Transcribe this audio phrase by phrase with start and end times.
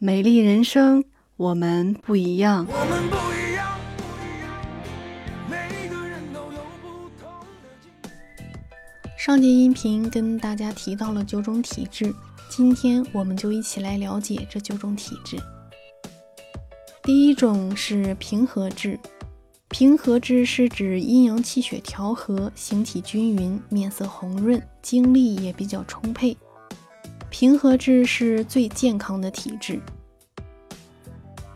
[0.00, 1.02] 美丽人生，
[1.36, 2.64] 我们不一样。
[2.70, 4.56] 我们不一样，不一样，
[5.50, 7.28] 每个人都有不同
[8.00, 8.08] 的。
[9.18, 12.14] 上节音频跟大家提到了九种体质，
[12.48, 15.36] 今天我们就一起来了解这九种体质。
[17.02, 18.96] 第一种是平和质，
[19.68, 26.36] 平和质是指阴阳气血调和，形体均匀，面色红润，精力也比较充沛。
[27.30, 29.80] 平和质是最健康的体质。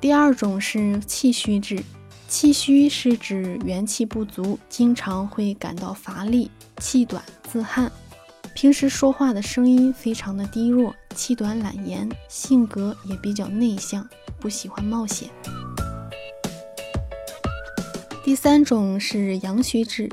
[0.00, 1.82] 第二种是气虚质，
[2.28, 7.90] 气虚是指元气不足，经常会感到乏力、气短、自汗，
[8.54, 14.08] 平时说话的声音非常的低弱，气短懒言，性格也比较内向，
[14.38, 15.28] 不喜欢冒险。
[18.24, 20.08] 第三种是阳虚质。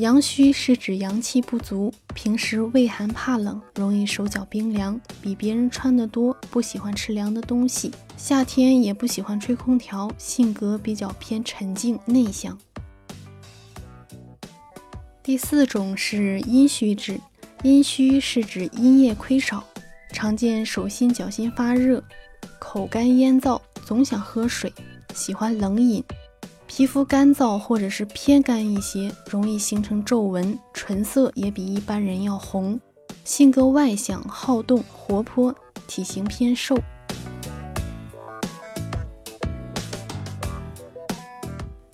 [0.00, 12.58] 阳虚是指阳气不足，平时畏寒怕冷，容易手脚冰凉，比别人穿得多，不喜欢吃凉的东西，夏天也不喜欢吹空调，性格比较偏沉静内向。
[15.22, 17.20] 第四种是阴虚质，
[17.62, 19.62] 阴虚是指阴液亏少，
[20.14, 22.02] 常见手心脚心发热，
[22.58, 24.72] 口干咽燥，总想喝水，
[25.14, 26.02] 喜欢冷饮。
[26.72, 32.80] 皮肤干燥或者是偏干一些，容易形成皱纹，唇色也比一般人要红，
[33.24, 35.52] 性格外向、好动、活泼，
[35.88, 36.78] 体型偏瘦。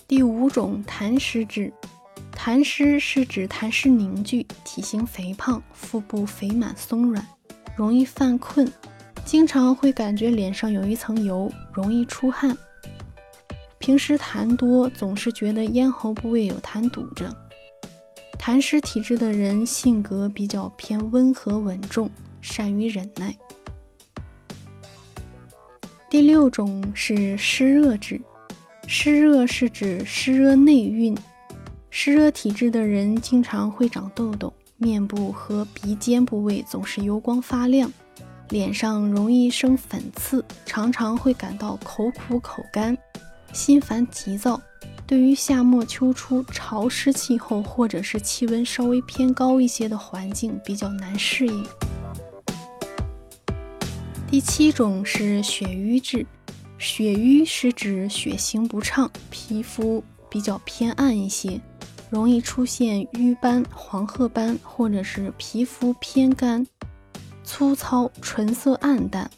[0.07, 1.73] 第五种痰湿质，
[2.31, 7.25] 痰湿是指痰湿凝聚，体型肥胖，腹部肥满松软，
[7.75, 8.71] 容易犯困，
[9.25, 12.55] 经常会感觉脸上有一层油，容易出汗。
[13.87, 17.33] 平时痰多，总是觉得咽喉部位有痰堵着。
[18.37, 22.09] 痰湿体质的人性格比较偏温和稳重，
[22.41, 23.33] 善于忍耐。
[26.09, 28.19] 第六种是湿热质，
[28.87, 31.17] 湿热是指湿热内蕴，
[31.89, 37.89] 湿热体质的人经常会长痘痘，面部和鼻尖部位总是油光发亮，
[38.49, 42.97] 脸上容易生粉刺，常常会感到口苦口干。
[43.53, 44.61] 心烦急躁，
[45.05, 51.65] 对于夏末秋初潮湿气候或者是气温稍微偏高一些的环境比较难适应。
[54.29, 56.25] 第七种是血瘀质，
[56.77, 61.61] 血瘀是指血行不畅，皮肤比较偏暗一些，
[62.09, 66.67] 容易出现瘀斑、黄褐斑，或者是皮肤偏干、
[67.43, 69.31] 粗糙、唇色暗淡。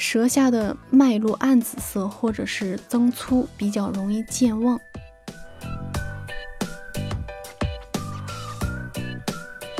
[0.00, 4.80] 舌下的脉络暗紫色，或者是增粗，比较容易健忘。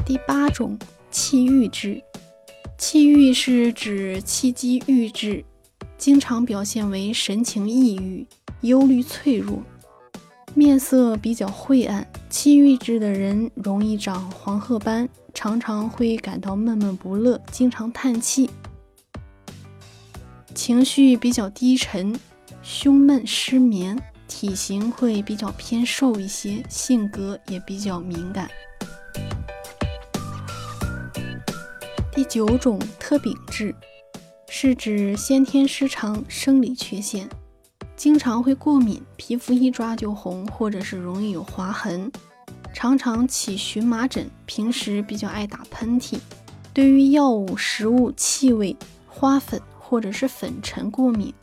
[0.05, 0.79] 第八种
[1.11, 2.03] 气郁质，
[2.77, 5.43] 气郁是指气机郁滞，
[5.97, 8.27] 经常表现为神情抑郁、
[8.61, 9.63] 忧虑、脆弱，
[10.53, 12.07] 面色比较晦暗。
[12.29, 18.51] 气郁质的人容易长黄褐斑，常常会感到闷闷不乐，经常叹气。
[20.55, 22.19] 情绪比较低沉，
[22.63, 28.51] 胸闷失眠，体型会比较偏瘦一些，性格也比较敏感。
[32.13, 33.75] 第九种特禀质，
[34.49, 37.29] 是指先天失常、生理缺陷，
[37.97, 42.11] 经常会过敏，皮肤一抓就红，或者是容易有划痕，
[42.75, 46.19] 常常起荨麻疹，平时比较爱打喷嚏，
[46.75, 48.77] 对于药物、食物、气味、
[49.09, 49.61] 花粉。
[49.91, 51.35] 或者是粉尘过敏，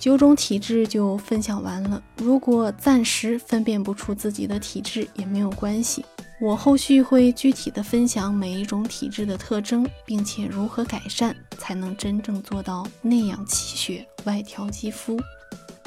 [0.00, 2.02] 九种体质就分享完了。
[2.16, 6.04] 如果暂时分辨不出自己的体质也没有关系，
[6.40, 15.16] 我后续会具体的分享每一种体质的特征，并且如何改善才能真正做到内养气血、外调肌肤。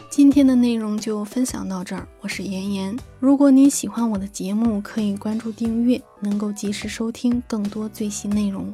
[0.10, 2.98] 今天的内容就分享到这儿，我是妍妍。
[3.20, 8.74] 如果你喜欢我的节目，可以关注订阅，能够及时收听更多最新内容。